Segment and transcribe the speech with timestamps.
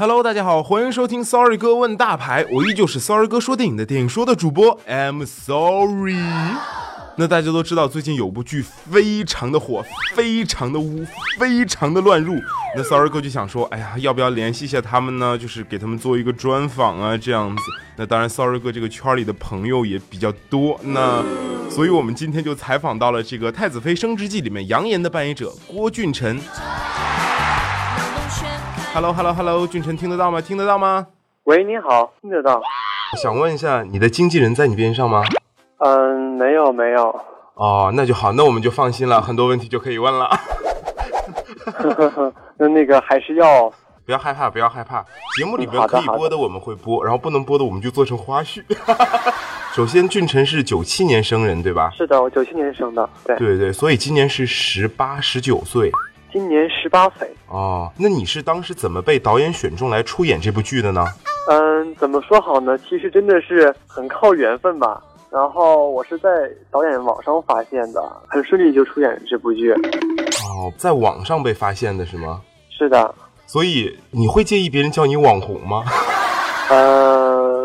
[0.00, 6.16] Hello，大家好，欢迎收听 Sorry 哥问大牌，我依旧是 Sorry 哥说电影的电影说的主播，I'm sorry。
[7.16, 9.84] 那大家都知道，最近有部剧非常的火，
[10.14, 11.04] 非常的污，
[11.38, 12.36] 非常的乱入。
[12.74, 15.36] 那 Sorry 哥就想说，哎呀，要不要联系一下他们呢？
[15.36, 17.62] 就是给他们做一个专访啊，这样子。
[17.96, 20.80] 那当然，Sorry 哥这个圈里的朋友也比较多。
[20.82, 21.22] 那
[21.68, 26.40] 所以我们今天就采访到了这个《太子妃升职记》里面杨言的扮演者郭俊辰。
[28.92, 30.40] Hello，Hello，Hello，俊辰听得到吗？
[30.40, 31.06] 听得到吗？
[31.44, 32.60] 喂，你好，听得到。
[33.22, 35.22] 想问一下，你的经纪人在你边上吗？
[35.78, 37.20] 嗯，没有，没有。
[37.54, 40.28] 哦，那就好，那我们就放心了，很多问题就可以问了。
[42.58, 43.72] 那那个还是要
[44.04, 45.04] 不要害怕，不要害怕。
[45.38, 48.64] 节目里边可以播的我们会播，然后不能播的我们就做成花絮。
[49.72, 51.92] 首先，俊辰是九七年生人，对吧？
[51.96, 53.08] 是的，我九七年生的。
[53.24, 55.92] 对对对，所以今年是十八、十九岁。
[56.32, 61.04] 今年十八岁哦，那你是当时怎么被导演选中来出演这部剧的呢？
[61.48, 62.78] 嗯，怎么说好呢？
[62.78, 65.02] 其实真的是很靠缘分吧。
[65.30, 66.28] 然后我是在
[66.70, 69.72] 导演网上发现的，很顺利就出演这部剧。
[69.72, 72.40] 哦，在网上被发现的是吗？
[72.70, 73.14] 是的。
[73.46, 75.84] 所以你会介意别人叫你网红吗？
[76.70, 77.59] 嗯，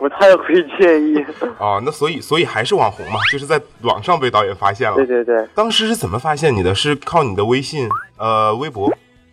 [0.00, 1.24] 不太会介意。
[1.58, 4.96] 哦，那所以所以还是网红嘛，就是在网上被导演发现了。
[4.96, 5.46] 对对对。
[5.54, 6.74] 当时是怎么发现你的？
[6.74, 8.90] 是靠你的微信、呃微博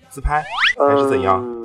[0.09, 0.44] 自拍，
[0.78, 1.42] 还是怎样？
[1.42, 1.56] 其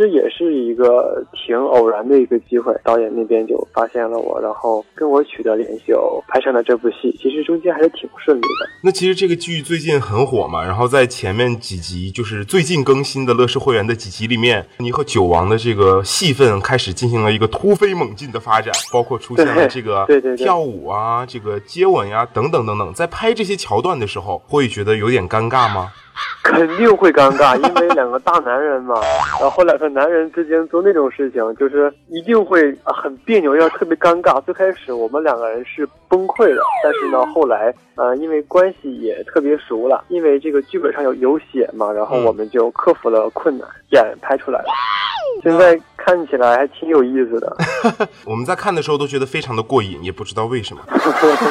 [0.00, 5.92] 实也是一个挺偶然的一个机会，导演那边就发现了我，然后跟我取得联系，
[6.26, 7.14] 拍成了这部戏。
[7.20, 8.70] 其实中间还是挺顺利的。
[8.82, 22.92] 那其实这个剧最近很火嘛，然后在前面几集，就是最近更新的乐视会员的几集里面，你和九王的这个戏份开始进行了一个突飞猛进的发展，包括出现了这个跳舞啊、这个接吻呀等等等等。
[22.94, 25.92] 在拍这些桥段的时候，会觉得有点尴尬吗？
[26.42, 28.94] 肯定会尴尬，因为两个大男人嘛，
[29.40, 34.40] 然后两个男人之间做那种事情，就是一定会很别扭，要特别尴尬。
[34.42, 44.66] 最开始我们两个人是崩溃的，但是呢，后来呃，因为关系也特别熟了，因为这个剧本上有有写嘛，然后我们就克服了困难，演拍出来了。
[45.42, 47.56] 现在看起来还挺有意思的。
[48.24, 50.82] 我们在看的时候都觉得非常的过瘾，也不知道为什么。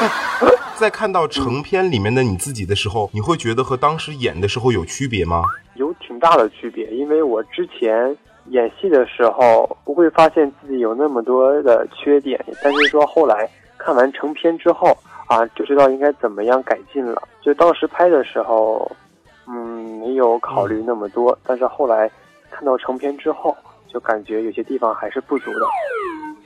[0.76, 5.44] 在看到成片里面的你自己的时候，你会觉得和当时演的时候有区别吗？
[5.76, 8.16] 有挺大的区别，因为我之前
[8.48, 17.22] 演戏的时候不会发现自己有那么多的缺点，但是说后来看完成片之后啊，就知道应该怎么样改进了。
[17.42, 18.90] 就当时拍的时候，
[19.48, 22.10] 嗯，没有考虑那么多，但是后来
[22.50, 23.56] 看到成片之后，
[23.92, 25.66] 就感觉有些地方还是不足的，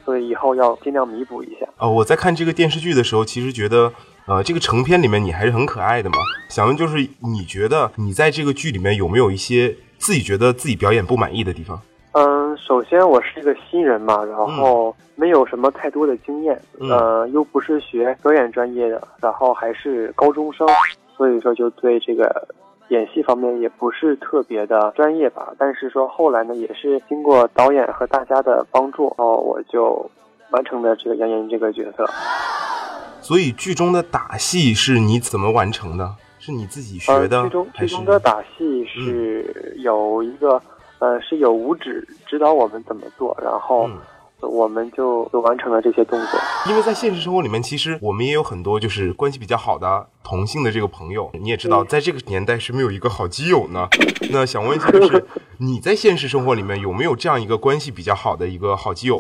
[0.03, 1.67] 所以以后要尽量弥补一下。
[1.77, 3.91] 呃，我在看这个电视剧的时候，其实觉得。
[4.25, 6.15] 呃，这个成片里面你还是很可爱的嘛。
[6.47, 11.81] 想问就是，你觉得你在这个剧里面有没有一些自己觉得自己表演不满意的地方？
[12.13, 20.65] 嗯，首先我是一个新人嘛，然后没有什么太多的经验，呃，又不是学表演专业的，然后还是高中生，
[21.17, 22.47] 所以说就对这个
[22.93, 25.51] 演戏方面也不是特别的专业吧。
[25.57, 30.09] 但是说后来呢，也是经过导演和大家的帮助，然后我就
[30.51, 32.05] 完成了这个杨言这个角色。
[33.19, 36.15] 所以剧中的打戏是你怎么完成的？
[36.39, 37.41] 是你自己学的？
[37.43, 40.61] 剧中剧中的打戏是有一个
[40.99, 43.89] 呃是有五指指导我们怎么做，然后
[44.47, 46.39] 我们就就完成了这些动作。
[46.69, 51.29] 因为在现实生活里面，其实我们也有很多就是关系比较好的同性的这个朋友。
[51.33, 53.87] 你也知道，在这个年代是没有一个好基友呢。
[54.31, 55.25] 那想问一下，就 是
[55.57, 59.17] 你在现实生活里面有没有这样一个关系比较好的一个好基友？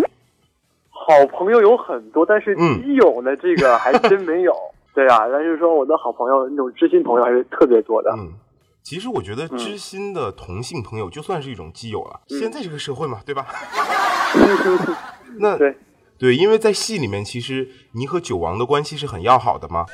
[0.89, 4.53] 好朋友有很多，但是基友呢，这个还真没有。
[4.95, 8.13] 对啊，但是说我的好朋友那种知心朋友还是特别多的。
[8.15, 8.31] 嗯，
[8.83, 12.21] 其实我觉得知心的同性朋友就算是一种基友了。
[12.27, 13.47] 现在这个社会嘛，对吧？
[15.39, 15.75] 那对
[16.17, 19.85] 对，因为在戏里面，其实你和九王的关系是很要好的嘛，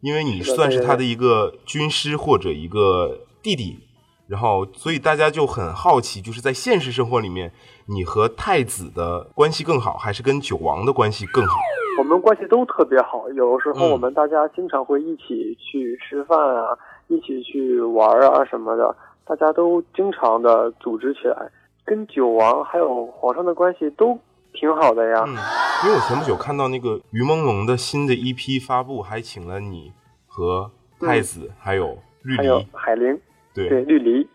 [0.00, 3.80] 因为你算是他的一个军师或者一个弟弟。
[4.28, 7.52] 然后，所以大家就很好奇，就是在现实生活里面，
[7.86, 11.54] 你和太子的关系更好，还是跟九王的关系更好？
[12.00, 21.48] 我们关系都特别好，有时候我们大家经常会一起去吃饭啊，一起去玩啊什么的，大家都经常的组织起来。
[21.84, 24.18] 跟九王还有皇上的关系都
[24.56, 25.22] 挺好的呀。
[25.26, 25.36] 嗯，
[25.84, 29.92] 因为我前不久看到那个于朦胧的新的一批发布，还请了你
[30.26, 33.16] 和太子，还有绿篱、海玲。
[33.54, 34.28] 对绿篱，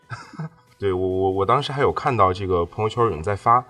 [0.80, 3.64] 对 我我我当时还有看到这个朋友圈有人在发，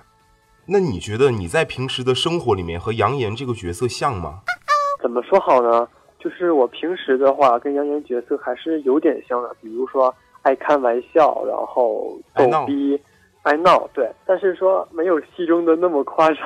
[0.64, 4.40] 那你觉得你在平时的生活里面和杨言这个角色像吗？
[5.02, 5.86] 怎么说好呢？
[6.18, 12.98] 就是我平时的话跟杨言角色还是有点像的，比如说爱开玩笑，然后逗逼，
[13.42, 16.38] 爱闹，对，但是说没有戏中的那么夸张。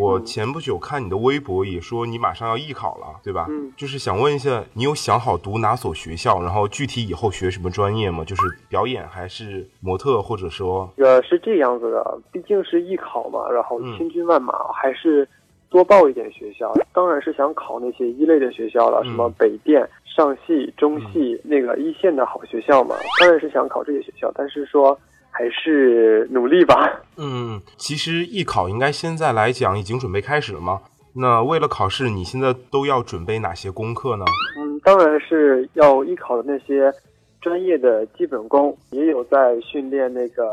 [0.00, 3.46] 我前不久看你的微博，也说你马上要艺考了，对吧？
[3.50, 8.24] 嗯，就是想问一下，你有想好读哪所学校，然后具体以后学什么专业吗？
[8.24, 15.28] 就是表演还是模特，或者说，呃，是这样子的，毕竟是艺考嘛，然后嗯千军万马，还是
[15.68, 16.72] 多报一点学校。
[16.92, 22.94] 当然是想考那些一类的学校了，嗯什么北电、上戏、中戏、那个一线的好学校嘛。
[23.20, 24.96] 当然是想考这些学校，但是说
[25.38, 27.00] 还是努力吧。
[27.16, 30.80] 嗯，其实艺考应该现在来讲已经准备开始了吗？
[31.14, 34.24] 那为了考试，你现在都要准备哪些功课呢？
[34.58, 36.92] 嗯，当然是要艺考的那些
[37.40, 40.50] 专业的基本功，也有在训练那个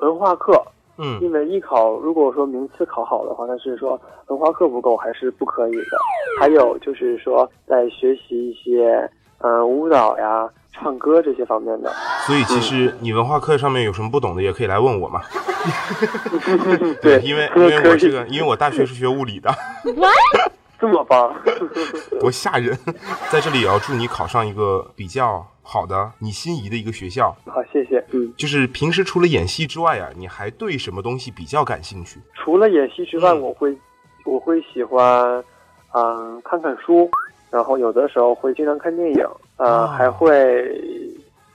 [0.00, 0.58] 文化课。
[0.96, 5.98] 嗯因为艺考如果说名次考好的话，但是说文化课不够还是不可以的。
[6.40, 8.98] 还有就是说在学习一些
[9.38, 11.92] 嗯、呃舞蹈呀、唱歌这些方面的。
[12.26, 15.22] 所以其实你文化课上面有什么不懂的，也可以来问我嘛。
[17.00, 19.50] 对，因为因为我这个，因为我大学是学物理的，
[20.78, 21.34] 这么棒，
[22.20, 22.76] 多吓人！
[23.30, 27.34] 在这里也要祝你考上一个比较好的、你心仪的一个学校。
[27.46, 28.04] 好，谢谢。
[28.10, 32.20] 嗯，就是平时除了演戏之外啊，你还对什么东西比较感兴趣？
[32.34, 33.78] 除了演戏之外，嗯我会
[34.24, 35.42] 我会喜欢
[35.96, 37.08] 嗯、看看书，
[37.50, 40.80] 然后有的时候会经常看电影，呃，哦还会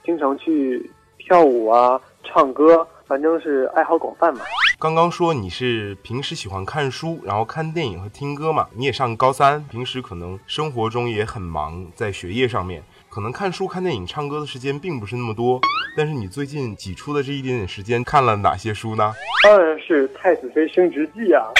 [0.04, 4.40] 经常去跳舞啊、唱歌，反正是爱好广泛嘛。
[4.78, 8.66] 刚刚说你是平时喜欢看书，然后看电影和听歌嘛？
[8.74, 15.60] 你也上高三，平时可能生活中也很忙，在学业上面，可能看书、看电影、唱歌的时间并不是那么多。
[15.96, 19.12] 但是你最近挤出的这一点点时间，看了哪些书呢？
[19.44, 21.52] 当然是《太子妃升职记》啊。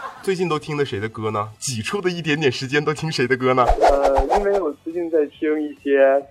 [0.24, 1.50] 最近都听的谁的歌呢？
[1.58, 3.62] 挤出的一点点时间都听谁的歌呢？
[3.82, 5.90] 呃，因为我最近在听一些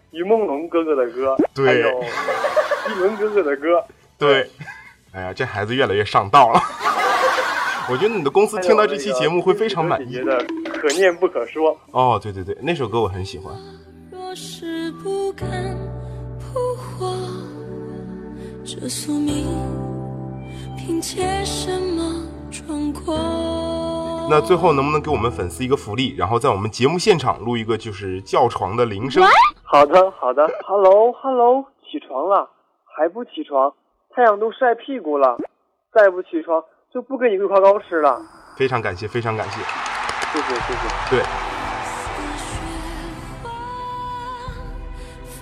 [0.09, 2.03] 于朦胧哥哥的歌，对还有
[2.89, 3.85] 一伦哥哥的歌。
[4.17, 4.49] 对，
[5.11, 6.59] 哎呀，这孩子越来越上道了。
[7.87, 10.23] 我觉得你的公司听到这期节目会非常满意姐姐。
[10.23, 11.71] 的《可念不可说》。
[11.91, 13.53] 哦，对对对，那首歌我很喜欢。
[14.11, 15.47] 若是不敢
[16.39, 17.15] 扑火，
[18.65, 19.45] 这宿命
[20.79, 22.23] 凭借什么？
[24.29, 29.23] 那最后能不能给我们粉丝一个福利，然后在我们节目现场录一个就是叫床的铃声？
[29.63, 30.49] 好的，好的。
[30.65, 32.49] Hello，Hello，起床了，
[32.85, 33.73] 还不起床？
[34.15, 35.37] 太阳都晒屁股了，
[35.91, 36.63] 再不起床
[36.93, 38.21] 就不给你桂花糕吃了。
[38.55, 39.59] 非常感谢，非常感谢。
[39.59, 40.87] 谢谢，谢谢。
[41.09, 41.27] 对，似
[42.37, 42.53] 雪
[43.43, 43.49] 花
[45.27, 45.41] 飞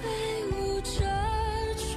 [0.52, 0.90] 舞着
[1.76, 1.96] 坠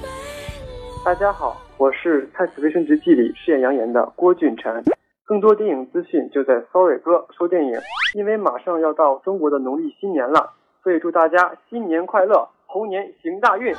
[0.65, 1.03] 落。
[1.03, 4.83] 大家好，我是《太子妃升职记》里饰演杨言的郭俊辰。
[5.27, 7.73] 更多电影资讯就在 Sorry 哥说电影。
[8.13, 13.75] 因为马上要到中国的农历新年了，所以祝大家新年快乐，猴年行大运。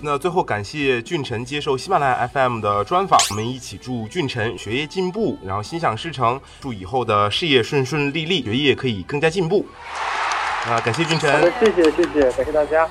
[0.00, 9.64] 那最后感谢俊辰接受喜马拉雅 FM 的专访，我们一起祝俊辰学业进步，然后心想事成，祝以后的事业顺顺利利，学业可以更加进步。
[10.66, 12.88] 啊，感谢俊好的辰。，谢谢谢谢，感谢大家。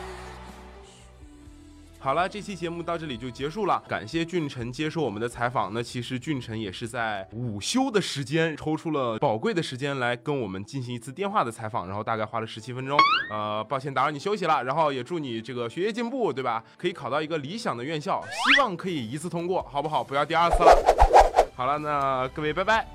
[1.99, 5.73] 好了，这期节目到这里就结束了，感谢俊辰接受我们的采访。
[5.73, 12.97] 那其实俊辰也是在午休的时间抽出了宝贵的时间来跟我们进行一次电话的采访，然后大概花了十七分钟。
[13.29, 16.63] 呃，抱歉打扰你休息了，然后也祝你这个学业进步，对吧？
[16.77, 20.03] 可以考到一个理想的院校，希望可以一次通过，好不好？
[20.03, 21.51] 不要第二次了。
[21.55, 22.87] 好了，那各位拜拜。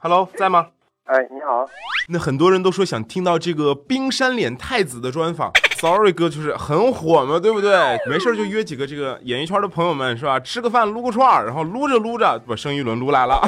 [0.00, 0.68] Hello，在吗？
[1.06, 1.66] 哎，你好，
[2.08, 7.98] 那很多人都说想听到这个冰山脸太子的专访，Sorry 哥就是很火嘛，对不对？
[8.08, 10.38] 没事儿就约几个这个演艺圈的朋友们是吧？
[10.38, 13.40] 吃个饭撸个串儿，然后撸着撸着把生意轮撸来了。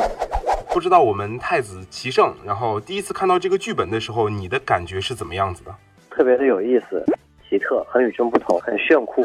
[0.74, 5.72] 不知道我们太子齐晟，然后第一次看到这个剧本的时候，你的感觉是怎么样子的？
[6.10, 7.04] 特别的有意思，
[7.48, 9.24] 奇特，很与众不同，很炫酷，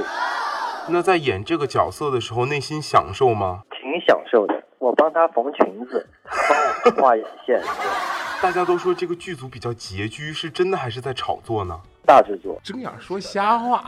[0.89, 3.63] 那在演这个角色的时候，内心享受吗？
[3.71, 4.61] 挺享受的。
[4.79, 7.61] 我帮他缝裙子，他帮我画眼线，
[8.41, 11.79] 大家都说这个剧组比较拮据，是真的还是在炒作呢？
[12.05, 12.59] 大制作。
[12.63, 13.83] 睁眼说瞎话。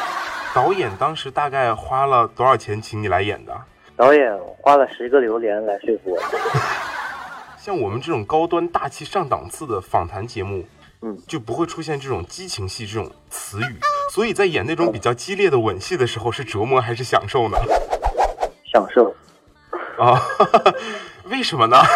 [0.54, 3.54] 导演当时大概花了多少钱请你来演的？
[3.96, 6.18] 导演花了十个榴莲来说服我。
[7.58, 10.64] 像我们这种高端大气上档次的访谈节目，
[11.02, 13.78] 嗯，就不会出现这种激情戏这种词语，
[14.10, 17.58] 所以在演那种比较激烈的吻戏的时候，是折磨还是享受呢？
[18.72, 19.14] 享受。
[19.98, 20.20] 啊，
[21.30, 21.76] 为什么呢？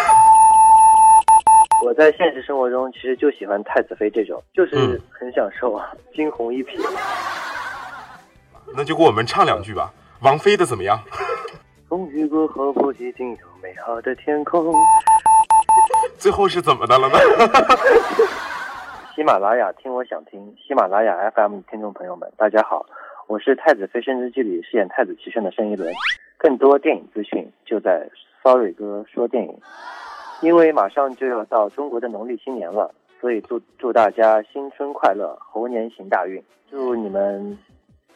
[1.85, 6.79] 我在现实生活中其实就喜欢太子妃这种，就是嗯很享受啊，惊鸿一瞥。
[8.75, 9.91] 那就给我们唱两句吧。
[10.21, 10.99] 王菲的怎么样？
[11.89, 14.73] 风雨过后不一定有美好的天空。
[16.17, 17.17] 最后是怎么的了呢？
[19.15, 22.83] 喜马拉雅听我想听，喜马拉雅 FM 听众朋友们，大家好，
[23.27, 25.91] 我是《太子妃升职记》里饰演太子齐胜的盛一伦。
[26.37, 28.09] 更多电影资讯就在
[28.43, 29.57] Sorry 哥说电影。
[30.41, 37.57] 因为马上就要到中国的农历新年了，所以祝祝大家新春快乐，猴年行大运，祝你们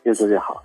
[0.04, 0.62] 越做越好。